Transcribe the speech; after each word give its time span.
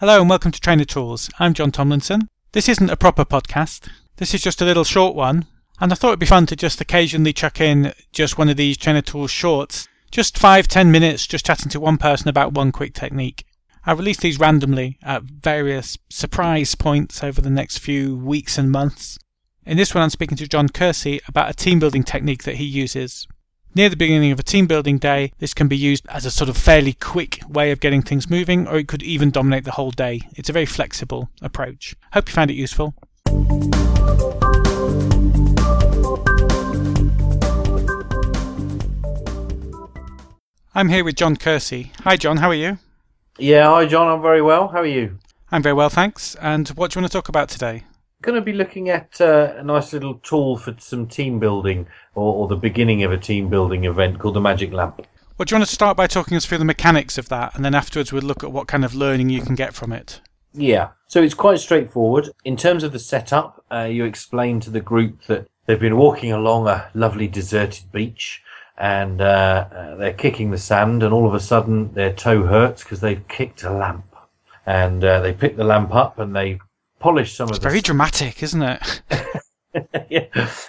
Hello 0.00 0.18
and 0.18 0.30
welcome 0.30 0.50
to 0.50 0.58
Trainer 0.58 0.86
Tools. 0.86 1.28
I'm 1.38 1.52
John 1.52 1.70
Tomlinson. 1.70 2.30
This 2.52 2.70
isn't 2.70 2.88
a 2.88 2.96
proper 2.96 3.22
podcast. 3.26 3.86
This 4.16 4.32
is 4.32 4.40
just 4.40 4.62
a 4.62 4.64
little 4.64 4.82
short 4.82 5.14
one, 5.14 5.44
and 5.78 5.92
I 5.92 5.94
thought 5.94 6.08
it'd 6.08 6.20
be 6.20 6.24
fun 6.24 6.46
to 6.46 6.56
just 6.56 6.80
occasionally 6.80 7.34
chuck 7.34 7.60
in 7.60 7.92
just 8.10 8.38
one 8.38 8.48
of 8.48 8.56
these 8.56 8.78
Trainer 8.78 9.02
Tools 9.02 9.30
shorts. 9.30 9.88
Just 10.10 10.38
five, 10.38 10.66
ten 10.66 10.90
minutes 10.90 11.26
just 11.26 11.44
chatting 11.44 11.68
to 11.72 11.80
one 11.80 11.98
person 11.98 12.30
about 12.30 12.54
one 12.54 12.72
quick 12.72 12.94
technique. 12.94 13.44
I 13.84 13.92
release 13.92 14.16
these 14.16 14.40
randomly 14.40 14.96
at 15.02 15.24
various 15.24 15.98
surprise 16.08 16.74
points 16.74 17.22
over 17.22 17.42
the 17.42 17.50
next 17.50 17.80
few 17.80 18.16
weeks 18.16 18.56
and 18.56 18.70
months. 18.70 19.18
In 19.66 19.76
this 19.76 19.94
one, 19.94 20.02
I'm 20.02 20.08
speaking 20.08 20.38
to 20.38 20.48
John 20.48 20.70
Kersey 20.70 21.20
about 21.28 21.50
a 21.50 21.54
team 21.54 21.78
building 21.78 22.04
technique 22.04 22.44
that 22.44 22.56
he 22.56 22.64
uses. 22.64 23.28
Near 23.72 23.88
the 23.88 23.96
beginning 23.96 24.32
of 24.32 24.40
a 24.40 24.42
team 24.42 24.66
building 24.66 24.98
day, 24.98 25.32
this 25.38 25.54
can 25.54 25.68
be 25.68 25.76
used 25.76 26.04
as 26.08 26.26
a 26.26 26.30
sort 26.32 26.50
of 26.50 26.56
fairly 26.56 26.92
quick 26.92 27.38
way 27.48 27.70
of 27.70 27.78
getting 27.78 28.02
things 28.02 28.28
moving, 28.28 28.66
or 28.66 28.76
it 28.78 28.88
could 28.88 29.00
even 29.00 29.30
dominate 29.30 29.62
the 29.62 29.70
whole 29.70 29.92
day. 29.92 30.22
It's 30.34 30.48
a 30.48 30.52
very 30.52 30.66
flexible 30.66 31.30
approach. 31.40 31.94
Hope 32.12 32.28
you 32.28 32.34
found 32.34 32.50
it 32.50 32.54
useful. 32.54 32.94
I'm 40.74 40.88
here 40.88 41.04
with 41.04 41.14
John 41.14 41.36
Kersey. 41.36 41.92
Hi, 42.00 42.16
John, 42.16 42.38
how 42.38 42.50
are 42.50 42.54
you? 42.54 42.78
Yeah, 43.38 43.68
hi 43.68 43.86
John, 43.86 44.08
I'm 44.08 44.20
very 44.20 44.42
well. 44.42 44.66
How 44.66 44.80
are 44.80 44.86
you? 44.86 45.16
I'm 45.52 45.62
very 45.62 45.74
well, 45.74 45.90
thanks. 45.90 46.34
And 46.36 46.68
what 46.70 46.90
do 46.90 46.98
you 46.98 47.02
want 47.02 47.12
to 47.12 47.16
talk 47.16 47.28
about 47.28 47.48
today? 47.48 47.84
Going 48.22 48.34
to 48.34 48.42
be 48.42 48.52
looking 48.52 48.90
at 48.90 49.20
uh, 49.20 49.54
a 49.56 49.62
nice 49.62 49.92
little 49.94 50.14
tool 50.14 50.58
for 50.58 50.74
some 50.78 51.06
team 51.06 51.38
building 51.38 51.86
or, 52.14 52.34
or 52.34 52.48
the 52.48 52.56
beginning 52.56 53.02
of 53.02 53.12
a 53.12 53.16
team 53.16 53.48
building 53.48 53.84
event 53.84 54.18
called 54.18 54.34
the 54.34 54.40
Magic 54.40 54.72
Lamp. 54.72 55.06
Well, 55.38 55.44
do 55.46 55.54
you 55.54 55.58
want 55.58 55.68
to 55.68 55.74
start 55.74 55.96
by 55.96 56.06
talking 56.06 56.36
us 56.36 56.44
through 56.44 56.58
the 56.58 56.66
mechanics 56.66 57.16
of 57.16 57.30
that, 57.30 57.54
and 57.54 57.64
then 57.64 57.74
afterwards 57.74 58.12
we'll 58.12 58.22
look 58.22 58.44
at 58.44 58.52
what 58.52 58.66
kind 58.68 58.84
of 58.84 58.94
learning 58.94 59.30
you 59.30 59.40
can 59.40 59.54
get 59.54 59.72
from 59.72 59.90
it? 59.90 60.20
Yeah, 60.52 60.90
so 61.06 61.22
it's 61.22 61.32
quite 61.32 61.60
straightforward. 61.60 62.28
In 62.44 62.58
terms 62.58 62.82
of 62.82 62.92
the 62.92 62.98
setup, 62.98 63.64
uh, 63.72 63.84
you 63.84 64.04
explain 64.04 64.60
to 64.60 64.70
the 64.70 64.80
group 64.80 65.22
that 65.22 65.48
they've 65.64 65.80
been 65.80 65.96
walking 65.96 66.30
along 66.30 66.68
a 66.68 66.90
lovely 66.92 67.26
deserted 67.26 67.90
beach 67.90 68.42
and 68.80 69.20
uh, 69.20 69.68
uh, 69.70 69.96
they're 69.96 70.14
kicking 70.14 70.50
the 70.50 70.58
sand, 70.58 71.02
and 71.02 71.12
all 71.12 71.26
of 71.28 71.34
a 71.34 71.40
sudden 71.40 71.92
their 71.92 72.12
toe 72.12 72.44
hurts 72.44 72.82
because 72.82 73.00
they've 73.00 73.28
kicked 73.28 73.62
a 73.62 73.70
lamp. 73.70 74.06
And 74.64 75.04
uh, 75.04 75.20
they 75.20 75.34
pick 75.34 75.56
the 75.56 75.64
lamp 75.64 75.94
up 75.94 76.18
and 76.18 76.34
they 76.34 76.60
polish 77.00 77.34
some 77.34 77.48
It's 77.48 77.58
of 77.58 77.64
very 77.64 77.80
dramatic, 77.80 78.42
isn't 78.44 78.62
it? 78.62 79.02
yeah, 80.08 80.26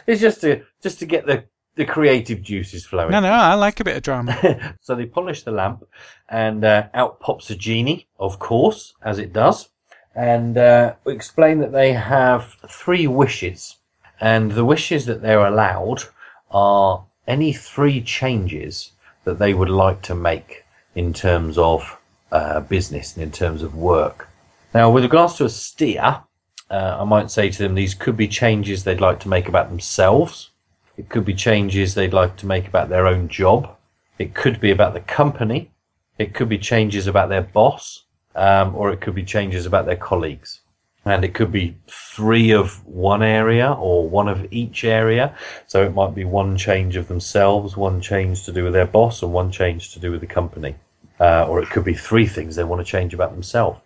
it's 0.07 0.21
just 0.21 0.41
to 0.41 0.63
just 0.81 0.97
to 0.99 1.05
get 1.05 1.27
the 1.27 1.43
the 1.75 1.85
creative 1.85 2.41
juices 2.41 2.85
flowing. 2.85 3.11
No, 3.11 3.19
no, 3.19 3.31
I 3.31 3.53
like 3.53 3.79
a 3.79 3.83
bit 3.83 3.95
of 3.95 4.03
drama. 4.03 4.75
so 4.81 4.95
they 4.95 5.05
polish 5.05 5.43
the 5.43 5.51
lamp, 5.51 5.85
and 6.27 6.65
uh, 6.65 6.87
out 6.93 7.19
pops 7.19 7.49
a 7.49 7.55
genie, 7.55 8.07
of 8.19 8.39
course, 8.39 8.93
as 9.03 9.19
it 9.19 9.31
does, 9.31 9.69
and 10.15 10.57
uh, 10.57 10.95
we 11.03 11.13
explain 11.13 11.59
that 11.59 11.71
they 11.71 11.93
have 11.93 12.55
three 12.67 13.05
wishes, 13.05 13.77
and 14.19 14.53
the 14.53 14.65
wishes 14.65 15.05
that 15.05 15.21
they're 15.21 15.45
allowed 15.45 16.03
are 16.49 17.05
any 17.27 17.53
three 17.53 18.01
changes 18.01 18.91
that 19.23 19.39
they 19.39 19.53
would 19.53 19.69
like 19.69 20.01
to 20.01 20.15
make 20.15 20.65
in 20.95 21.13
terms 21.13 21.57
of 21.57 21.97
uh, 22.31 22.59
business 22.61 23.15
and 23.15 23.23
in 23.23 23.31
terms 23.31 23.61
of 23.61 23.75
work. 23.75 24.27
Now, 24.73 24.89
with 24.89 25.03
regards 25.03 25.33
to 25.35 25.45
a 25.45 25.49
steer, 25.49 26.21
uh, 26.69 26.97
I 26.99 27.03
might 27.03 27.29
say 27.29 27.49
to 27.49 27.57
them 27.57 27.75
these 27.75 27.93
could 27.93 28.15
be 28.15 28.29
changes 28.29 28.83
they'd 28.83 29.01
like 29.01 29.19
to 29.21 29.29
make 29.29 29.49
about 29.49 29.69
themselves. 29.69 30.51
It 30.97 31.09
could 31.09 31.25
be 31.25 31.33
changes 31.33 31.93
they'd 31.93 32.13
like 32.13 32.37
to 32.37 32.45
make 32.45 32.67
about 32.67 32.87
their 32.87 33.05
own 33.05 33.27
job. 33.27 33.75
It 34.17 34.33
could 34.33 34.61
be 34.61 34.71
about 34.71 34.93
the 34.93 35.01
company. 35.01 35.71
It 36.17 36.33
could 36.33 36.47
be 36.47 36.57
changes 36.57 37.07
about 37.07 37.27
their 37.27 37.41
boss, 37.41 38.05
um, 38.35 38.73
or 38.75 38.91
it 38.91 39.01
could 39.01 39.15
be 39.15 39.23
changes 39.23 39.65
about 39.65 39.85
their 39.85 39.97
colleagues. 39.97 40.61
And 41.03 41.25
it 41.25 41.33
could 41.33 41.51
be 41.51 41.75
three 41.87 42.51
of 42.51 42.85
one 42.85 43.23
area 43.23 43.73
or 43.73 44.07
one 44.07 44.29
of 44.29 44.47
each 44.53 44.85
area. 44.85 45.35
So 45.67 45.83
it 45.83 45.95
might 45.95 46.13
be 46.15 46.23
one 46.23 46.55
change 46.55 46.95
of 46.95 47.07
themselves, 47.07 47.75
one 47.75 47.99
change 47.99 48.43
to 48.45 48.53
do 48.53 48.63
with 48.63 48.73
their 48.73 48.85
boss, 48.85 49.21
and 49.21 49.33
one 49.33 49.51
change 49.51 49.91
to 49.93 49.99
do 49.99 50.11
with 50.11 50.21
the 50.21 50.27
company. 50.27 50.75
Uh, 51.19 51.45
or 51.47 51.61
it 51.61 51.69
could 51.69 51.83
be 51.83 51.93
three 51.93 52.27
things 52.27 52.55
they 52.55 52.63
want 52.63 52.85
to 52.85 52.89
change 52.89 53.13
about 53.13 53.31
themselves. 53.31 53.79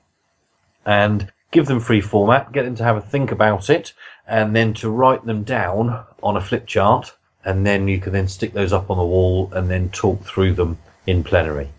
And 0.85 1.31
give 1.51 1.67
them 1.67 1.79
free 1.79 2.01
format, 2.01 2.51
get 2.51 2.65
them 2.65 2.75
to 2.75 2.83
have 2.83 2.97
a 2.97 3.01
think 3.01 3.31
about 3.31 3.69
it, 3.69 3.93
and 4.27 4.55
then 4.55 4.73
to 4.75 4.89
write 4.89 5.25
them 5.25 5.43
down 5.43 6.03
on 6.21 6.37
a 6.37 6.41
flip 6.41 6.67
chart. 6.67 7.13
And 7.43 7.65
then 7.65 7.87
you 7.87 7.99
can 7.99 8.13
then 8.13 8.27
stick 8.27 8.53
those 8.53 8.73
up 8.73 8.89
on 8.89 8.97
the 8.97 9.05
wall 9.05 9.51
and 9.53 9.69
then 9.69 9.89
talk 9.89 10.23
through 10.23 10.53
them 10.53 10.77
in 11.05 11.23
plenary. 11.23 11.69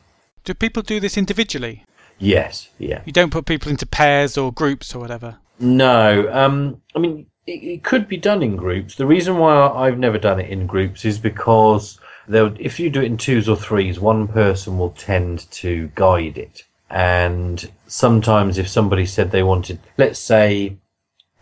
do 0.45 0.55
people 0.55 0.83
do 0.83 1.01
this 1.01 1.17
individually? 1.17 1.85
Yes, 2.19 2.71
yeah. 2.79 3.03
You 3.05 3.13
don't 3.13 3.33
put 3.33 3.47
people 3.47 3.71
into 3.71 3.85
pairs 3.87 4.39
or 4.39 4.53
groups 4.53 4.95
or 4.95 5.01
whatever. 5.01 5.37
No, 5.59 6.33
um, 6.33 6.81
I 6.95 6.99
mean, 6.99 7.27
it, 7.47 7.63
it 7.63 7.85
could 7.85 8.09
be 8.09 8.17
done 8.17 8.43
in 8.43 8.57
groups. 8.57 8.95
The 8.95 9.07
reason 9.07 9.39
why 9.39 9.69
I've 9.69 9.99
never 9.99 10.19
done 10.19 10.41
it 10.41 10.51
in 10.51 10.67
groups 10.67 11.05
is 11.05 11.19
because 11.19 11.99
there, 12.27 12.53
if 12.59 12.81
you 12.81 12.91
do 12.91 13.03
it 13.03 13.07
in 13.07 13.17
twos 13.17 13.49
or 13.49 13.57
threes, 13.57 14.01
one 14.01 14.29
person 14.29 14.79
will 14.79 14.91
tend 14.91 15.51
to 15.53 15.91
guide 15.95 16.39
it. 16.39 16.63
And 16.89 17.71
sometimes 17.87 18.59
if 18.59 18.69
somebody 18.69 19.07
said 19.07 19.31
they 19.31 19.43
wanted, 19.43 19.81
let's 19.99 20.19
say, 20.19 20.77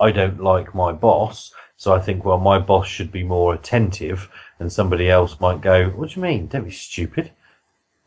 I 0.01 0.11
don't 0.11 0.43
like 0.43 0.75
my 0.75 0.93
boss, 0.93 1.53
so 1.77 1.93
I 1.93 2.01
think, 2.01 2.25
well, 2.25 2.39
my 2.39 2.59
boss 2.59 2.87
should 2.87 3.13
be 3.13 3.23
more 3.25 3.55
attentive, 3.55 4.29
and 4.59 4.73
somebody 4.73 5.11
else 5.11 5.41
might 5.41 5.61
go, 5.61 5.91
what 5.91 6.11
do 6.11 6.17
you 6.17 6.23
mean? 6.23 6.47
Don't 6.47 6.65
be 6.65 6.71
stupid. 6.71 7.31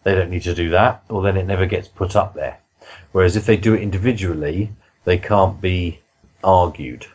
They 0.03 0.16
don't 0.16 0.30
need 0.30 0.44
to 0.44 0.56
do 0.56 0.70
that, 0.70 1.03
or 1.09 1.22
then 1.22 1.38
it 1.38 1.46
never 1.46 1.66
gets 1.66 1.88
put 1.88 2.16
up 2.16 2.34
there. 2.34 2.59
Whereas 3.12 3.36
if 3.36 3.46
they 3.46 3.58
do 3.58 3.74
it 3.74 3.81
individually, 3.81 4.72
they 5.04 5.18
can't 5.18 5.59
be 5.62 6.00
argued. 6.44 7.06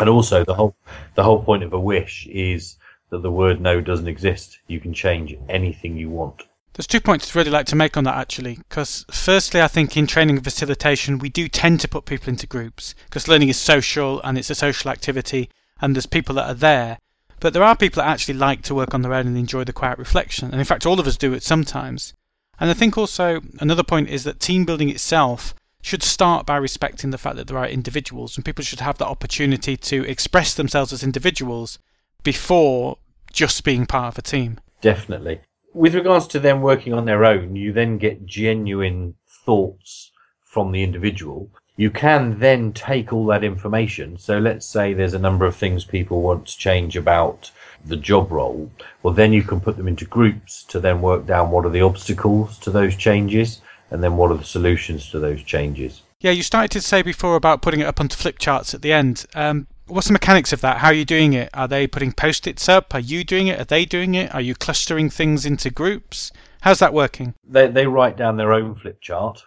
And 0.00 0.08
also 0.08 0.44
the 0.44 0.54
whole 0.54 0.74
the 1.14 1.22
whole 1.22 1.42
point 1.42 1.62
of 1.62 1.72
a 1.72 1.80
wish 1.80 2.26
is 2.26 2.76
that 3.10 3.22
the 3.22 3.30
word 3.30 3.60
no 3.60 3.80
doesn't 3.80 4.08
exist. 4.08 4.58
You 4.66 4.80
can 4.80 4.92
change 4.92 5.36
anything 5.48 5.96
you 5.96 6.08
want. 6.08 6.42
There's 6.74 6.86
two 6.86 7.00
points 7.00 7.28
I'd 7.28 7.36
really 7.36 7.50
like 7.50 7.66
to 7.66 7.76
make 7.76 7.96
on 7.96 8.04
that 8.04 8.16
actually. 8.16 8.56
Because, 8.56 9.04
firstly, 9.10 9.60
I 9.60 9.68
think 9.68 9.96
in 9.96 10.06
training 10.06 10.36
and 10.36 10.44
facilitation, 10.44 11.18
we 11.18 11.28
do 11.28 11.48
tend 11.48 11.80
to 11.80 11.88
put 11.88 12.06
people 12.06 12.30
into 12.30 12.46
groups 12.46 12.94
because 13.04 13.28
learning 13.28 13.50
is 13.50 13.58
social 13.58 14.20
and 14.22 14.38
it's 14.38 14.50
a 14.50 14.54
social 14.54 14.90
activity, 14.90 15.50
and 15.80 15.94
there's 15.94 16.06
people 16.06 16.34
that 16.36 16.48
are 16.48 16.54
there. 16.54 16.98
But 17.40 17.52
there 17.52 17.64
are 17.64 17.76
people 17.76 18.02
that 18.02 18.08
actually 18.08 18.34
like 18.34 18.62
to 18.62 18.74
work 18.74 18.94
on 18.94 19.02
their 19.02 19.12
own 19.12 19.26
and 19.26 19.36
enjoy 19.36 19.64
the 19.64 19.72
quiet 19.72 19.98
reflection. 19.98 20.50
And 20.50 20.60
in 20.60 20.64
fact, 20.64 20.86
all 20.86 21.00
of 21.00 21.06
us 21.06 21.16
do 21.16 21.32
it 21.32 21.42
sometimes. 21.42 22.14
And 22.60 22.70
I 22.70 22.74
think 22.74 22.96
also 22.96 23.40
another 23.58 23.82
point 23.82 24.08
is 24.08 24.22
that 24.24 24.38
team 24.38 24.64
building 24.64 24.88
itself 24.88 25.54
should 25.82 26.04
start 26.04 26.46
by 26.46 26.56
respecting 26.56 27.10
the 27.10 27.18
fact 27.18 27.34
that 27.34 27.48
there 27.48 27.58
are 27.58 27.66
individuals 27.66 28.36
and 28.36 28.44
people 28.44 28.64
should 28.64 28.78
have 28.78 28.98
the 28.98 29.04
opportunity 29.04 29.76
to 29.76 30.04
express 30.04 30.54
themselves 30.54 30.92
as 30.92 31.02
individuals 31.02 31.80
before 32.22 32.98
just 33.32 33.64
being 33.64 33.86
part 33.86 34.14
of 34.14 34.18
a 34.18 34.22
team. 34.22 34.60
Definitely. 34.80 35.40
With 35.74 35.94
regards 35.94 36.26
to 36.28 36.38
them 36.38 36.60
working 36.60 36.92
on 36.92 37.06
their 37.06 37.24
own, 37.24 37.56
you 37.56 37.72
then 37.72 37.98
get 37.98 38.26
genuine 38.26 39.14
thoughts 39.26 40.10
from 40.42 40.70
the 40.70 40.82
individual. 40.82 41.50
You 41.76 41.90
can 41.90 42.38
then 42.38 42.74
take 42.74 43.12
all 43.12 43.24
that 43.26 43.42
information. 43.42 44.18
So 44.18 44.38
let's 44.38 44.66
say 44.66 44.92
there's 44.92 45.14
a 45.14 45.18
number 45.18 45.46
of 45.46 45.56
things 45.56 45.84
people 45.86 46.20
want 46.20 46.46
to 46.46 46.58
change 46.58 46.96
about 46.96 47.50
the 47.84 47.96
job 47.96 48.30
role. 48.30 48.70
Well, 49.02 49.14
then 49.14 49.32
you 49.32 49.42
can 49.42 49.60
put 49.60 49.78
them 49.78 49.88
into 49.88 50.04
groups 50.04 50.62
to 50.64 50.78
then 50.78 51.00
work 51.00 51.26
down 51.26 51.50
what 51.50 51.64
are 51.64 51.70
the 51.70 51.80
obstacles 51.80 52.58
to 52.58 52.70
those 52.70 52.94
changes 52.94 53.62
and 53.90 54.02
then 54.02 54.16
what 54.16 54.30
are 54.30 54.36
the 54.36 54.44
solutions 54.44 55.10
to 55.10 55.18
those 55.18 55.42
changes. 55.42 56.02
Yeah, 56.20 56.30
you 56.30 56.42
started 56.42 56.70
to 56.72 56.80
say 56.80 57.02
before 57.02 57.34
about 57.34 57.62
putting 57.62 57.80
it 57.80 57.86
up 57.86 58.00
onto 58.00 58.16
flip 58.16 58.38
charts 58.38 58.74
at 58.74 58.82
the 58.82 58.92
end. 58.92 59.26
Um, 59.34 59.66
what's 59.86 60.06
the 60.06 60.12
mechanics 60.12 60.52
of 60.52 60.60
that? 60.60 60.78
How 60.78 60.88
are 60.88 60.94
you 60.94 61.04
doing 61.04 61.32
it? 61.32 61.50
Are 61.54 61.68
they 61.68 61.86
putting 61.86 62.12
post 62.12 62.46
its 62.46 62.68
up? 62.68 62.94
Are 62.94 63.00
you 63.00 63.24
doing 63.24 63.48
it? 63.48 63.60
Are 63.60 63.64
they 63.64 63.84
doing 63.84 64.14
it? 64.14 64.34
Are 64.34 64.40
you 64.40 64.54
clustering 64.54 65.10
things 65.10 65.44
into 65.44 65.70
groups? 65.70 66.32
How's 66.62 66.78
that 66.78 66.94
working? 66.94 67.34
They, 67.44 67.66
they 67.68 67.86
write 67.86 68.16
down 68.16 68.36
their 68.36 68.52
own 68.52 68.74
flip 68.74 69.00
chart 69.00 69.44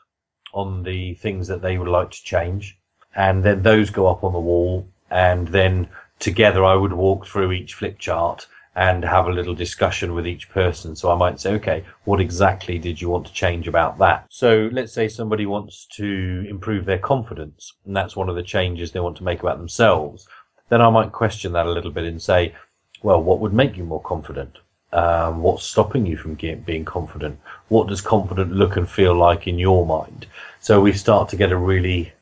on 0.54 0.84
the 0.84 1.14
things 1.16 1.48
that 1.48 1.62
they 1.62 1.78
would 1.78 1.88
like 1.88 2.12
to 2.12 2.24
change, 2.24 2.78
and 3.16 3.44
then 3.44 3.64
those 3.64 3.90
go 3.90 4.08
up 4.08 4.24
on 4.24 4.34
the 4.34 4.40
wall, 4.40 4.88
and 5.10 5.50
then 5.50 5.88
together 6.20 6.64
I 6.64 6.76
would 6.76 6.94
walk 6.94 7.26
through 7.26 7.52
each 7.52 7.74
flip 7.74 8.00
chart 8.00 8.48
and 8.76 9.06
have 9.06 9.28
a 9.28 9.32
little 9.32 9.56
discussion 9.56 10.14
with 10.14 10.28
each 10.28 10.50
person. 10.50 10.96
So 10.96 11.10
I 11.10 11.16
might 11.16 11.40
say, 11.40 11.54
okay, 11.54 11.86
what 12.04 12.20
exactly 12.20 12.78
did 12.78 13.00
you 13.00 13.10
want 13.10 13.26
to 13.28 13.34
change 13.34 13.70
about 13.70 13.98
that? 14.00 14.26
So 14.30 14.70
let's 14.74 14.92
say 14.92 15.08
somebody 15.08 15.46
wants 15.46 15.88
to 15.94 16.46
improve 16.50 16.84
their 16.84 17.00
confidence, 17.00 17.74
and 17.86 17.96
that's 17.96 18.18
one 18.18 18.28
of 18.28 18.36
the 18.36 18.44
changes 18.44 18.92
they 18.92 19.00
want 19.00 19.16
to 19.18 19.24
make 19.24 19.40
about 19.40 19.58
themselves. 19.58 20.28
Then 20.70 20.82
I 20.82 20.90
might 20.90 21.12
question 21.12 21.54
that 21.54 21.68
a 21.68 21.72
little 21.72 21.92
bit 21.92 22.06
and 22.06 22.22
say, 22.22 22.56
well, 23.04 23.22
what 23.22 23.40
would 23.40 23.54
make 23.54 23.78
you 23.78 23.84
more 23.84 24.02
confident? 24.02 24.58
Um, 24.92 25.42
what's 25.44 25.66
stopping 25.66 26.06
you 26.06 26.18
from 26.18 26.36
get, 26.36 26.66
being 26.66 26.86
confident? 26.86 27.40
What 27.68 27.88
does 27.88 28.02
confident 28.02 28.52
look 28.52 28.76
and 28.78 28.90
feel 28.90 29.14
like 29.14 29.48
in 29.48 29.60
your 29.60 29.86
mind? 29.86 30.26
So 30.60 30.82
we 30.82 30.94
start 30.94 31.30
to 31.30 31.36
get 31.36 31.52
a 31.52 31.58
really, 31.58 32.14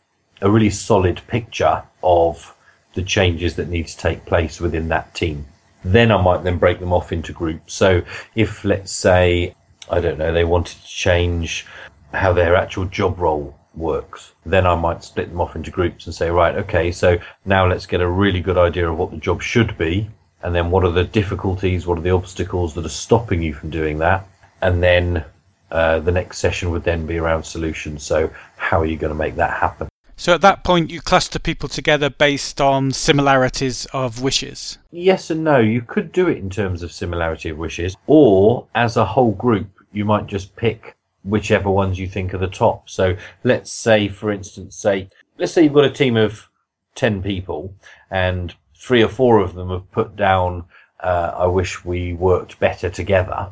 a 0.42 0.50
really 0.50 0.70
solid 0.70 1.22
picture 1.28 1.84
of 2.02 2.56
the 2.96 3.04
changes 3.04 3.56
that 3.56 3.70
need 3.70 3.88
to 3.88 3.98
take 3.98 4.26
place 4.26 4.60
within 4.60 4.90
that 4.90 5.14
team. 5.16 5.46
Then 5.84 6.12
I 6.12 6.22
might 6.22 6.44
then 6.44 6.58
break 6.58 6.80
them 6.80 6.94
off 6.94 7.12
into 7.12 7.32
groups. 7.32 7.74
So 7.74 8.04
if 8.36 8.66
let's 8.66 8.92
say, 8.92 9.56
I 9.90 10.00
don't 10.00 10.18
know, 10.18 10.34
they 10.34 10.44
wanted 10.44 10.78
to 10.78 10.88
change 10.88 11.66
how 12.14 12.34
their 12.34 12.56
actual 12.56 12.86
job 12.86 13.20
role 13.20 13.58
works. 13.76 14.34
Then 14.46 14.66
I 14.66 14.76
might 14.76 15.04
split 15.04 15.30
them 15.30 15.42
off 15.42 15.56
into 15.56 15.72
groups 15.72 16.06
and 16.06 16.14
say, 16.14 16.30
right, 16.30 16.56
okay, 16.56 16.92
so 16.92 17.18
now 17.46 17.68
let's 17.68 17.86
get 17.86 18.02
a 18.02 18.08
really 18.08 18.42
good 18.42 18.58
idea 18.58 18.90
of 18.90 18.98
what 18.98 19.12
the 19.12 19.18
job 19.18 19.42
should 19.42 19.78
be. 19.78 20.10
And 20.42 20.54
then 20.54 20.72
what 20.72 20.84
are 20.84 20.92
the 20.92 21.06
difficulties? 21.06 21.88
What 21.88 21.98
are 21.98 22.02
the 22.02 22.12
obstacles 22.12 22.74
that 22.74 22.86
are 22.86 22.90
stopping 22.90 23.42
you 23.42 23.54
from 23.54 23.70
doing 23.70 23.98
that? 24.00 24.28
And 24.62 24.84
then 24.84 25.26
uh, 25.72 26.00
the 26.00 26.12
next 26.12 26.40
session 26.40 26.70
would 26.72 26.84
then 26.84 27.06
be 27.06 27.18
around 27.18 27.44
solutions. 27.44 28.04
So 28.04 28.32
how 28.58 28.82
are 28.82 28.86
you 28.86 28.98
going 28.98 29.14
to 29.14 29.18
make 29.18 29.36
that 29.36 29.58
happen? 29.58 29.88
So 30.16 30.34
at 30.34 30.42
that 30.42 30.64
point, 30.64 30.92
you 30.92 31.02
cluster 31.02 31.40
people 31.40 31.68
together 31.68 32.10
based 32.10 32.62
on 32.62 32.92
similarities 32.92 33.88
of 33.94 34.22
wishes. 34.22 34.78
Yes 34.92 35.30
and 35.32 35.44
no. 35.44 35.58
You 35.60 35.82
could 35.82 36.12
do 36.12 36.28
it 36.28 36.38
in 36.38 36.50
terms 36.50 36.84
of 36.84 36.92
similarity 36.92 37.50
of 37.50 37.58
wishes, 37.58 37.98
or 38.06 38.68
as 38.76 38.96
a 38.96 39.06
whole 39.06 39.32
group, 39.32 39.68
you 39.92 40.06
might 40.06 40.28
just 40.28 40.56
pick 40.56 40.96
whichever 41.24 41.70
ones 41.70 42.00
you 42.00 42.08
think 42.08 42.34
are 42.34 42.40
the 42.40 42.48
top. 42.48 42.90
So 42.90 43.18
let's 43.44 43.72
say, 43.72 44.08
for 44.08 44.32
instance, 44.32 44.76
say, 44.76 45.10
let's 45.38 45.54
say 45.54 45.64
you've 45.64 45.74
got 45.74 45.86
a 45.86 45.90
team 45.90 46.18
of 46.18 46.50
10 46.96 47.24
people 47.24 47.74
and 48.12 48.54
three 48.76 49.04
or 49.04 49.10
four 49.10 49.40
of 49.40 49.56
them 49.56 49.70
have 49.70 49.90
put 49.92 50.16
down, 50.16 50.66
uh, 51.00 51.34
I 51.36 51.48
wish 51.48 51.86
we 51.86 52.14
worked 52.14 52.60
better 52.60 52.90
together. 52.90 53.50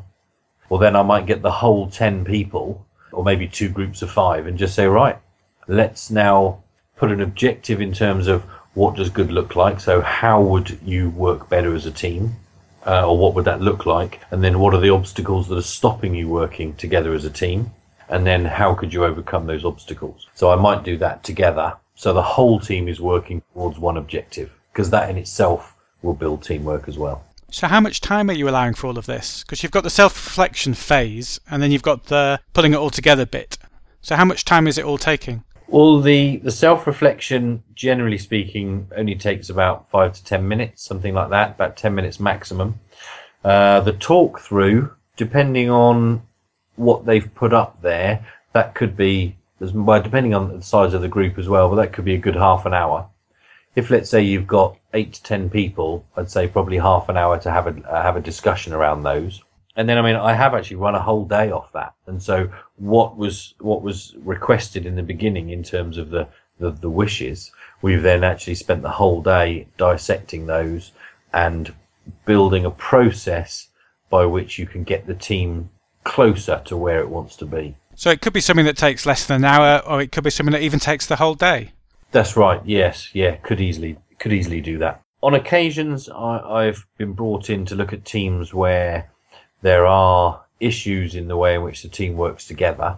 Well, 0.69 0.79
then 0.79 0.95
I 0.95 1.03
might 1.03 1.25
get 1.25 1.41
the 1.41 1.51
whole 1.51 1.89
10 1.89 2.25
people 2.25 2.85
or 3.11 3.23
maybe 3.23 3.47
two 3.47 3.69
groups 3.69 4.01
of 4.01 4.11
five 4.11 4.45
and 4.45 4.57
just 4.57 4.75
say, 4.75 4.85
right, 4.85 5.17
let's 5.67 6.09
now 6.09 6.63
put 6.97 7.11
an 7.11 7.21
objective 7.21 7.81
in 7.81 7.93
terms 7.93 8.27
of 8.27 8.43
what 8.73 8.95
does 8.95 9.09
good 9.09 9.31
look 9.31 9.55
like. 9.55 9.79
So 9.79 10.01
how 10.01 10.41
would 10.41 10.79
you 10.83 11.09
work 11.09 11.49
better 11.49 11.75
as 11.75 11.85
a 11.85 11.91
team? 11.91 12.35
Uh, 12.85 13.07
or 13.07 13.17
what 13.17 13.35
would 13.35 13.45
that 13.45 13.61
look 13.61 13.85
like? 13.85 14.21
And 14.31 14.43
then 14.43 14.59
what 14.59 14.73
are 14.73 14.79
the 14.79 14.89
obstacles 14.89 15.47
that 15.47 15.57
are 15.57 15.61
stopping 15.61 16.15
you 16.15 16.27
working 16.27 16.73
together 16.75 17.13
as 17.13 17.25
a 17.25 17.29
team? 17.29 17.71
And 18.09 18.25
then 18.25 18.45
how 18.45 18.73
could 18.73 18.93
you 18.93 19.05
overcome 19.05 19.45
those 19.47 19.63
obstacles? 19.63 20.27
So 20.35 20.51
I 20.51 20.55
might 20.55 20.83
do 20.83 20.97
that 20.97 21.23
together. 21.23 21.77
So 21.95 22.13
the 22.13 22.21
whole 22.21 22.59
team 22.59 22.87
is 22.87 22.99
working 22.99 23.41
towards 23.53 23.77
one 23.77 23.97
objective 23.97 24.57
because 24.73 24.89
that 24.89 25.09
in 25.09 25.17
itself 25.17 25.75
will 26.01 26.13
build 26.13 26.43
teamwork 26.43 26.87
as 26.87 26.97
well. 26.97 27.23
So, 27.53 27.67
how 27.67 27.81
much 27.81 27.99
time 27.99 28.29
are 28.29 28.33
you 28.33 28.47
allowing 28.47 28.73
for 28.73 28.87
all 28.87 28.97
of 28.97 29.05
this? 29.05 29.43
Because 29.43 29.61
you've 29.61 29.73
got 29.73 29.83
the 29.83 29.89
self 29.89 30.13
reflection 30.13 30.73
phase 30.73 31.39
and 31.49 31.61
then 31.61 31.71
you've 31.71 31.83
got 31.83 32.05
the 32.05 32.39
putting 32.53 32.71
it 32.71 32.77
all 32.77 32.89
together 32.89 33.25
bit. 33.25 33.57
So, 34.01 34.15
how 34.15 34.23
much 34.23 34.45
time 34.45 34.67
is 34.67 34.77
it 34.77 34.85
all 34.85 34.97
taking? 34.97 35.43
Well, 35.71 36.01
the, 36.01 36.35
the 36.35 36.51
self 36.51 36.85
reflection, 36.85 37.63
generally 37.73 38.17
speaking, 38.17 38.89
only 38.93 39.15
takes 39.15 39.49
about 39.49 39.89
five 39.89 40.11
to 40.11 40.23
ten 40.23 40.45
minutes, 40.45 40.83
something 40.83 41.13
like 41.13 41.29
that, 41.29 41.51
about 41.51 41.77
10 41.77 41.95
minutes 41.95 42.19
maximum. 42.19 42.81
Uh, 43.41 43.79
the 43.79 43.93
talk 43.93 44.41
through, 44.41 44.93
depending 45.15 45.69
on 45.69 46.23
what 46.75 47.05
they've 47.05 47.33
put 47.33 47.53
up 47.53 47.81
there, 47.81 48.25
that 48.51 48.75
could 48.75 48.97
be, 48.97 49.37
well, 49.61 50.01
depending 50.01 50.33
on 50.33 50.49
the 50.49 50.61
size 50.61 50.93
of 50.93 51.01
the 51.01 51.07
group 51.07 51.37
as 51.37 51.47
well, 51.47 51.69
but 51.69 51.77
that 51.77 51.93
could 51.93 52.03
be 52.03 52.15
a 52.15 52.25
good 52.25 52.35
half 52.35 52.65
an 52.65 52.73
hour. 52.73 53.09
If 53.73 53.89
let's 53.89 54.09
say 54.09 54.21
you've 54.21 54.47
got 54.47 54.77
eight 54.93 55.13
to 55.13 55.23
ten 55.23 55.49
people, 55.49 56.05
I'd 56.17 56.29
say 56.29 56.49
probably 56.49 56.79
half 56.79 57.07
an 57.07 57.15
hour 57.15 57.39
to 57.39 57.49
have 57.49 57.67
a 57.67 57.89
uh, 57.89 58.03
have 58.03 58.17
a 58.17 58.21
discussion 58.21 58.73
around 58.73 59.03
those 59.03 59.41
and 59.75 59.87
then 59.87 59.97
I 59.97 60.01
mean 60.01 60.15
I 60.15 60.33
have 60.33 60.53
actually 60.53 60.77
run 60.77 60.95
a 60.95 61.01
whole 61.01 61.25
day 61.25 61.51
off 61.51 61.71
that. 61.73 61.93
And 62.07 62.21
so 62.21 62.51
what 62.75 63.17
was 63.17 63.53
what 63.59 63.81
was 63.81 64.15
requested 64.23 64.85
in 64.85 64.95
the 64.95 65.03
beginning 65.03 65.49
in 65.49 65.63
terms 65.63 65.97
of 65.97 66.09
the 66.09 66.27
the, 66.59 66.71
the 66.71 66.89
wishes, 66.89 67.51
we've 67.81 68.03
then 68.03 68.23
actually 68.23 68.55
spent 68.55 68.83
the 68.83 68.91
whole 68.91 69.21
day 69.21 69.67
dissecting 69.77 70.45
those 70.45 70.91
and 71.33 71.73
building 72.25 72.65
a 72.65 72.71
process 72.71 73.67
by 74.09 74.25
which 74.25 74.59
you 74.59 74.65
can 74.65 74.83
get 74.83 75.07
the 75.07 75.15
team 75.15 75.69
closer 76.03 76.61
to 76.65 76.77
where 76.77 76.99
it 76.99 77.09
wants 77.09 77.35
to 77.37 77.45
be. 77.45 77.75
So 77.95 78.09
it 78.09 78.21
could 78.21 78.33
be 78.33 78.41
something 78.41 78.65
that 78.65 78.77
takes 78.77 79.05
less 79.05 79.25
than 79.25 79.37
an 79.37 79.45
hour, 79.45 79.81
or 79.85 80.01
it 80.01 80.11
could 80.11 80.23
be 80.23 80.29
something 80.29 80.53
that 80.53 80.61
even 80.61 80.79
takes 80.79 81.05
the 81.05 81.17
whole 81.17 81.35
day. 81.35 81.71
That's 82.11 82.35
right. 82.35 82.61
Yes. 82.65 83.13
Yeah. 83.13 83.35
Could 83.37 83.61
easily 83.61 83.97
could 84.19 84.33
easily 84.33 84.61
do 84.61 84.77
that. 84.79 85.01
On 85.23 85.33
occasions, 85.33 86.09
I, 86.09 86.39
I've 86.39 86.85
been 86.97 87.13
brought 87.13 87.49
in 87.49 87.65
to 87.67 87.75
look 87.75 87.93
at 87.93 88.05
teams 88.05 88.53
where 88.53 89.10
there 89.61 89.85
are 89.85 90.41
issues 90.59 91.15
in 91.15 91.27
the 91.27 91.37
way 91.37 91.55
in 91.55 91.63
which 91.63 91.81
the 91.81 91.89
team 91.89 92.15
works 92.15 92.45
together, 92.47 92.97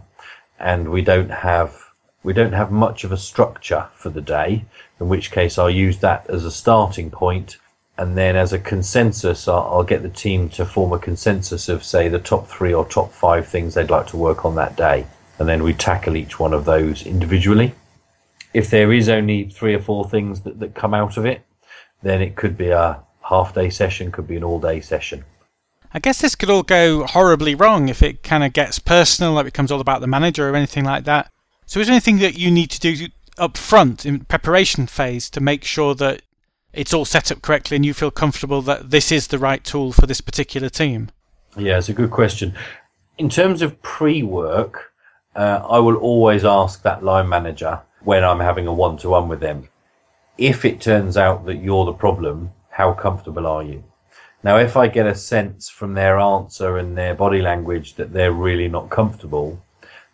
and 0.60 0.90
we 0.90 1.02
don't 1.02 1.32
have 1.32 1.80
we 2.24 2.34
don't 2.34 2.54
have 2.54 2.72
much 2.72 3.04
of 3.04 3.12
a 3.12 3.18
structure 3.18 3.88
for 3.96 4.10
the 4.10 4.22
day. 4.22 4.66
In 5.00 5.10
which 5.10 5.32
case, 5.32 5.58
I'll 5.58 5.70
use 5.70 6.00
that 6.00 6.30
as 6.30 6.46
a 6.46 6.52
starting 6.52 7.12
point, 7.12 7.58
and 7.98 8.18
then 8.18 8.38
as 8.38 8.54
a 8.54 8.60
consensus, 8.60 9.48
I'll, 9.48 9.68
I'll 9.72 9.84
get 9.84 10.04
the 10.04 10.10
team 10.10 10.48
to 10.50 10.66
form 10.66 10.94
a 10.94 11.00
consensus 11.00 11.68
of 11.68 11.84
say 11.84 12.08
the 12.08 12.20
top 12.20 12.48
three 12.48 12.74
or 12.74 12.86
top 12.86 13.12
five 13.12 13.48
things 13.48 13.74
they'd 13.74 13.90
like 13.90 14.08
to 14.08 14.18
work 14.18 14.46
on 14.46 14.56
that 14.56 14.78
day, 14.78 15.06
and 15.38 15.50
then 15.50 15.64
we 15.64 15.74
tackle 15.74 16.16
each 16.16 16.40
one 16.40 16.54
of 16.54 16.66
those 16.66 17.06
individually. 17.06 17.76
If 18.54 18.70
there 18.70 18.94
is 18.94 19.10
only 19.10 19.50
three 19.50 19.74
or 19.74 19.82
four 19.82 20.08
things 20.08 20.42
that, 20.42 20.60
that 20.60 20.76
come 20.76 20.94
out 20.94 21.18
of 21.18 21.26
it, 21.26 21.42
then 22.04 22.22
it 22.22 22.36
could 22.36 22.56
be 22.58 22.70
a 22.70 23.00
half 23.24 23.54
day 23.54 23.70
session, 23.70 24.12
could 24.12 24.28
be 24.28 24.38
an 24.38 24.44
all 24.44 24.60
day 24.60 24.80
session. 24.80 25.26
I 25.94 26.00
guess 26.00 26.22
this 26.22 26.36
could 26.36 26.50
all 26.50 26.64
go 26.64 27.06
horribly 27.06 27.56
wrong 27.56 27.88
if 27.88 28.02
it 28.02 28.24
kind 28.24 28.44
of 28.44 28.54
gets 28.54 28.80
personal, 28.80 29.34
like 29.34 29.46
becomes 29.46 29.72
all 29.72 29.82
about 29.82 30.02
the 30.02 30.08
manager 30.08 30.50
or 30.50 30.56
anything 30.56 30.84
like 30.84 31.04
that. 31.06 31.30
So, 31.66 31.80
is 31.80 31.88
there 31.88 31.94
anything 31.94 32.20
that 32.20 32.38
you 32.38 32.50
need 32.50 32.72
to 32.72 32.80
do 32.80 33.08
up 33.38 33.58
front 33.58 34.06
in 34.06 34.26
preparation 34.26 34.88
phase 34.88 35.30
to 35.32 35.42
make 35.42 35.64
sure 35.64 35.96
that 35.96 36.22
it's 36.72 36.94
all 36.94 37.06
set 37.06 37.32
up 37.32 37.42
correctly 37.42 37.76
and 37.76 37.86
you 37.86 37.94
feel 37.94 38.12
comfortable 38.12 38.62
that 38.64 38.90
this 38.90 39.12
is 39.12 39.28
the 39.28 39.40
right 39.40 39.64
tool 39.64 39.92
for 39.94 40.08
this 40.08 40.22
particular 40.22 40.70
team? 40.70 41.10
Yeah, 41.56 41.78
it's 41.78 41.90
a 41.90 41.94
good 41.94 42.12
question. 42.12 42.56
In 43.18 43.30
terms 43.30 43.62
of 43.62 43.82
pre 43.82 44.24
work, 44.24 44.92
uh, 45.36 45.66
I 45.70 45.80
will 45.80 45.96
always 45.96 46.44
ask 46.44 46.82
that 46.82 47.04
line 47.04 47.30
manager 47.30 47.82
when 48.02 48.24
I'm 48.24 48.40
having 48.40 48.68
a 48.68 48.74
one 48.74 48.98
to 48.98 49.10
one 49.10 49.30
with 49.30 49.40
them 49.40 49.70
if 50.38 50.66
it 50.66 50.82
turns 50.82 51.18
out 51.18 51.46
that 51.46 51.58
you're 51.58 51.86
the 51.86 51.94
problem, 51.94 52.52
how 52.72 52.94
comfortable 52.94 53.46
are 53.46 53.64
you? 53.64 53.84
Now, 54.44 54.58
if 54.58 54.76
I 54.76 54.88
get 54.88 55.08
a 55.08 55.16
sense 55.16 55.70
from 55.70 55.94
their 55.94 56.20
answer 56.20 56.78
and 56.78 56.98
their 56.98 57.14
body 57.16 57.42
language 57.42 57.96
that 57.96 58.12
they're 58.12 58.34
really 58.34 58.68
not 58.68 58.90
comfortable, 58.90 59.64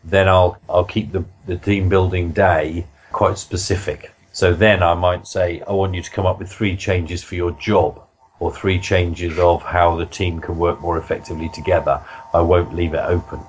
then 0.04 0.28
I'll 0.28 0.60
I'll 0.70 0.86
keep 0.86 1.12
the, 1.12 1.26
the 1.48 1.58
team 1.58 1.90
building 1.90 2.32
day 2.32 2.86
quite 3.12 3.38
specific. 3.38 4.14
So 4.32 4.54
then 4.54 4.84
I 4.84 4.94
might 4.94 5.28
say, 5.28 5.62
I 5.68 5.72
want 5.72 5.96
you 5.96 6.04
to 6.04 6.12
come 6.12 6.28
up 6.28 6.40
with 6.40 6.52
three 6.52 6.78
changes 6.78 7.24
for 7.24 7.36
your 7.36 7.52
job 7.54 8.02
or 8.40 8.54
three 8.54 8.80
changes 8.80 9.38
of 9.40 9.64
how 9.64 9.96
the 9.96 10.06
team 10.06 10.40
can 10.40 10.58
work 10.58 10.80
more 10.80 10.98
effectively 10.98 11.50
together. 11.50 12.02
I 12.34 12.42
won't 12.42 12.76
leave 12.76 12.94
it 12.94 13.04
open. 13.06 13.42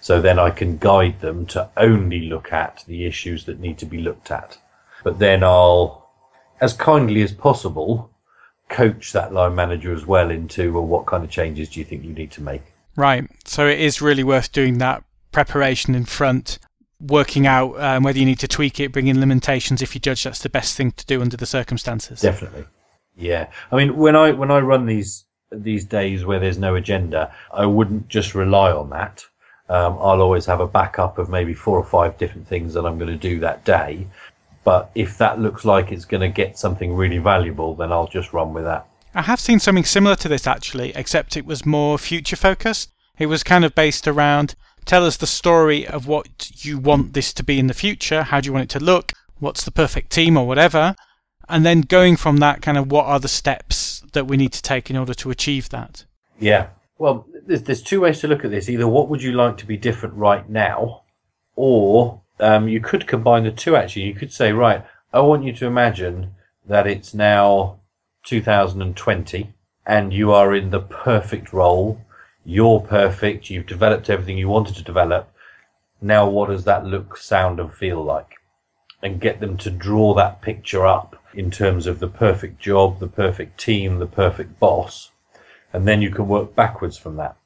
So 0.00 0.20
then 0.20 0.38
I 0.38 0.50
can 0.50 0.78
guide 0.78 1.20
them 1.20 1.46
to 1.46 1.70
only 1.76 2.28
look 2.28 2.52
at 2.52 2.82
the 2.88 3.04
issues 3.04 3.44
that 3.44 3.60
need 3.60 3.78
to 3.78 3.86
be 3.86 3.98
looked 3.98 4.32
at. 4.32 4.58
But 5.04 5.20
then 5.20 5.44
I'll, 5.44 6.10
as 6.60 6.72
kindly 6.72 7.22
as 7.22 7.32
possible, 7.32 8.10
coach 8.72 9.12
that 9.12 9.32
line 9.32 9.54
manager 9.54 9.92
as 9.92 10.06
well 10.06 10.30
into 10.30 10.72
well, 10.72 10.84
what 10.84 11.06
kind 11.06 11.22
of 11.22 11.30
changes 11.30 11.68
do 11.68 11.78
you 11.78 11.84
think 11.84 12.04
you 12.04 12.12
need 12.12 12.30
to 12.32 12.42
make? 12.42 12.62
Right. 12.96 13.28
So 13.44 13.66
it 13.66 13.80
is 13.80 14.02
really 14.02 14.24
worth 14.24 14.52
doing 14.52 14.78
that 14.78 15.04
preparation 15.30 15.94
in 15.94 16.04
front, 16.04 16.58
working 17.00 17.46
out 17.46 17.78
um, 17.80 18.02
whether 18.02 18.18
you 18.18 18.26
need 18.26 18.40
to 18.40 18.48
tweak 18.48 18.80
it, 18.80 18.92
bring 18.92 19.06
in 19.06 19.20
limitations 19.20 19.82
if 19.82 19.94
you 19.94 20.00
judge 20.00 20.24
that's 20.24 20.42
the 20.42 20.48
best 20.48 20.76
thing 20.76 20.92
to 20.92 21.06
do 21.06 21.20
under 21.20 21.36
the 21.36 21.46
circumstances. 21.46 22.20
Definitely. 22.20 22.64
Yeah. 23.16 23.50
I 23.70 23.76
mean, 23.76 23.96
when 23.96 24.16
I 24.16 24.32
when 24.32 24.50
I 24.50 24.58
run 24.60 24.86
these 24.86 25.24
these 25.50 25.84
days 25.84 26.24
where 26.24 26.40
there's 26.40 26.58
no 26.58 26.74
agenda, 26.74 27.34
I 27.52 27.66
wouldn't 27.66 28.08
just 28.08 28.34
rely 28.34 28.72
on 28.72 28.90
that. 28.90 29.24
Um, 29.68 29.94
I'll 30.00 30.20
always 30.20 30.46
have 30.46 30.60
a 30.60 30.66
backup 30.66 31.18
of 31.18 31.30
maybe 31.30 31.54
four 31.54 31.78
or 31.78 31.84
five 31.84 32.18
different 32.18 32.46
things 32.46 32.74
that 32.74 32.84
I'm 32.84 32.98
going 32.98 33.10
to 33.10 33.16
do 33.16 33.38
that 33.40 33.64
day, 33.64 34.06
but 34.64 34.90
if 34.94 35.18
that 35.18 35.40
looks 35.40 35.64
like 35.64 35.90
it's 35.90 36.04
going 36.04 36.20
to 36.20 36.28
get 36.28 36.58
something 36.58 36.94
really 36.94 37.18
valuable, 37.18 37.74
then 37.74 37.92
I'll 37.92 38.06
just 38.06 38.32
run 38.32 38.52
with 38.52 38.64
that. 38.64 38.86
I 39.14 39.22
have 39.22 39.40
seen 39.40 39.58
something 39.58 39.84
similar 39.84 40.16
to 40.16 40.28
this 40.28 40.46
actually, 40.46 40.92
except 40.94 41.36
it 41.36 41.44
was 41.44 41.66
more 41.66 41.98
future 41.98 42.36
focused. 42.36 42.90
It 43.18 43.26
was 43.26 43.42
kind 43.42 43.64
of 43.64 43.74
based 43.74 44.08
around 44.08 44.54
tell 44.84 45.04
us 45.04 45.16
the 45.16 45.26
story 45.26 45.86
of 45.86 46.06
what 46.06 46.64
you 46.64 46.78
want 46.78 47.12
this 47.12 47.32
to 47.34 47.44
be 47.44 47.58
in 47.58 47.66
the 47.66 47.74
future, 47.74 48.22
how 48.22 48.40
do 48.40 48.46
you 48.46 48.52
want 48.52 48.64
it 48.64 48.78
to 48.78 48.84
look, 48.84 49.12
what's 49.38 49.64
the 49.64 49.70
perfect 49.70 50.10
team 50.10 50.36
or 50.36 50.46
whatever, 50.46 50.96
and 51.48 51.64
then 51.64 51.82
going 51.82 52.16
from 52.16 52.38
that 52.38 52.62
kind 52.62 52.78
of 52.78 52.90
what 52.90 53.06
are 53.06 53.20
the 53.20 53.28
steps 53.28 54.02
that 54.12 54.26
we 54.26 54.36
need 54.36 54.52
to 54.52 54.62
take 54.62 54.90
in 54.90 54.96
order 54.96 55.14
to 55.14 55.30
achieve 55.30 55.68
that. 55.68 56.04
Yeah. 56.40 56.68
Well, 56.98 57.26
there's, 57.46 57.62
there's 57.62 57.82
two 57.82 58.00
ways 58.00 58.20
to 58.20 58.28
look 58.28 58.44
at 58.44 58.50
this. 58.50 58.68
Either 58.68 58.88
what 58.88 59.08
would 59.08 59.22
you 59.22 59.32
like 59.32 59.58
to 59.58 59.66
be 59.66 59.76
different 59.76 60.14
right 60.14 60.48
now, 60.48 61.02
or 61.56 62.21
um, 62.42 62.68
you 62.68 62.80
could 62.80 63.06
combine 63.06 63.44
the 63.44 63.50
two 63.50 63.76
actually. 63.76 64.02
You 64.02 64.14
could 64.14 64.32
say, 64.32 64.52
right, 64.52 64.84
I 65.12 65.20
want 65.20 65.44
you 65.44 65.52
to 65.54 65.66
imagine 65.66 66.34
that 66.66 66.86
it's 66.86 67.14
now 67.14 67.78
2020 68.24 69.52
and 69.86 70.12
you 70.12 70.32
are 70.32 70.54
in 70.54 70.70
the 70.70 70.80
perfect 70.80 71.52
role. 71.52 72.00
You're 72.44 72.80
perfect. 72.80 73.50
You've 73.50 73.66
developed 73.66 74.10
everything 74.10 74.38
you 74.38 74.48
wanted 74.48 74.76
to 74.76 74.82
develop. 74.82 75.28
Now, 76.00 76.28
what 76.28 76.48
does 76.48 76.64
that 76.64 76.84
look, 76.84 77.16
sound, 77.16 77.60
and 77.60 77.72
feel 77.72 78.02
like? 78.02 78.36
And 79.02 79.20
get 79.20 79.40
them 79.40 79.56
to 79.58 79.70
draw 79.70 80.14
that 80.14 80.42
picture 80.42 80.86
up 80.86 81.22
in 81.34 81.50
terms 81.50 81.86
of 81.86 81.98
the 81.98 82.08
perfect 82.08 82.60
job, 82.60 82.98
the 82.98 83.06
perfect 83.06 83.58
team, 83.58 83.98
the 83.98 84.06
perfect 84.06 84.58
boss. 84.58 85.10
And 85.72 85.86
then 85.86 86.02
you 86.02 86.10
can 86.10 86.28
work 86.28 86.54
backwards 86.54 86.98
from 86.98 87.16
that. 87.16 87.36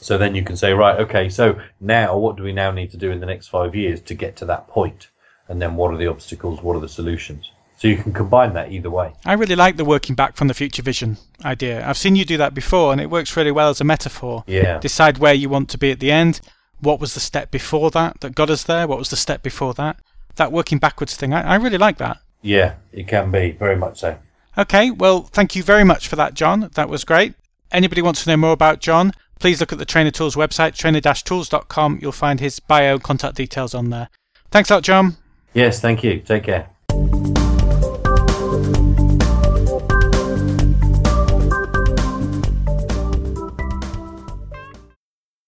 So 0.00 0.16
then 0.16 0.34
you 0.34 0.42
can 0.42 0.56
say, 0.56 0.72
right, 0.72 0.98
okay, 1.00 1.28
so 1.28 1.60
now 1.80 2.16
what 2.16 2.36
do 2.36 2.42
we 2.42 2.52
now 2.52 2.70
need 2.70 2.90
to 2.92 2.96
do 2.96 3.10
in 3.10 3.20
the 3.20 3.26
next 3.26 3.48
five 3.48 3.74
years 3.74 4.00
to 4.02 4.14
get 4.14 4.36
to 4.36 4.44
that 4.46 4.66
point? 4.68 5.08
And 5.48 5.60
then 5.60 5.76
what 5.76 5.92
are 5.92 5.98
the 5.98 6.06
obstacles? 6.06 6.62
What 6.62 6.76
are 6.76 6.80
the 6.80 6.88
solutions? 6.88 7.50
So 7.78 7.88
you 7.88 7.96
can 7.96 8.12
combine 8.12 8.52
that 8.54 8.72
either 8.72 8.90
way. 8.90 9.12
I 9.24 9.32
really 9.34 9.56
like 9.56 9.76
the 9.76 9.84
working 9.84 10.14
back 10.14 10.36
from 10.36 10.48
the 10.48 10.54
future 10.54 10.82
vision 10.82 11.16
idea. 11.44 11.86
I've 11.86 11.96
seen 11.96 12.14
you 12.14 12.24
do 12.24 12.36
that 12.36 12.54
before 12.54 12.92
and 12.92 13.00
it 13.00 13.10
works 13.10 13.36
really 13.36 13.50
well 13.50 13.70
as 13.70 13.80
a 13.80 13.84
metaphor. 13.84 14.44
Yeah. 14.46 14.78
Decide 14.78 15.18
where 15.18 15.34
you 15.34 15.48
want 15.48 15.70
to 15.70 15.78
be 15.78 15.90
at 15.90 15.98
the 15.98 16.10
end. 16.10 16.40
What 16.80 17.00
was 17.00 17.14
the 17.14 17.20
step 17.20 17.50
before 17.50 17.90
that 17.92 18.20
that 18.20 18.34
got 18.34 18.50
us 18.50 18.64
there? 18.64 18.86
What 18.86 18.98
was 18.98 19.10
the 19.10 19.16
step 19.16 19.42
before 19.42 19.74
that? 19.74 19.96
That 20.36 20.52
working 20.52 20.78
backwards 20.78 21.16
thing, 21.16 21.32
I, 21.32 21.42
I 21.42 21.56
really 21.56 21.78
like 21.78 21.98
that. 21.98 22.18
Yeah, 22.42 22.74
it 22.92 23.08
can 23.08 23.30
be, 23.30 23.52
very 23.52 23.76
much 23.76 24.00
so. 24.00 24.18
Okay, 24.56 24.90
well, 24.90 25.22
thank 25.22 25.56
you 25.56 25.62
very 25.62 25.84
much 25.84 26.08
for 26.08 26.16
that, 26.16 26.34
John. 26.34 26.70
That 26.74 26.88
was 26.88 27.04
great. 27.04 27.34
Anybody 27.70 28.02
wants 28.02 28.24
to 28.24 28.30
know 28.30 28.36
more 28.36 28.52
about 28.52 28.80
John, 28.80 29.12
please 29.40 29.58
look 29.58 29.72
at 29.72 29.78
the 29.78 29.84
Trainer 29.84 30.12
Tools 30.12 30.36
website, 30.36 30.76
trainer-tools.com. 30.76 31.98
You'll 32.00 32.12
find 32.12 32.38
his 32.38 32.60
bio 32.60 32.98
contact 32.98 33.34
details 33.34 33.74
on 33.74 33.90
there. 33.90 34.08
Thanks 34.52 34.70
a 34.70 34.74
lot, 34.74 34.84
John. 34.84 35.16
Yes, 35.54 35.80
thank 35.80 36.04
you. 36.04 36.20
Take 36.20 36.44
care. 36.44 36.68